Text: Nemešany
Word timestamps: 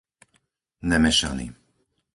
Nemešany 0.89 1.47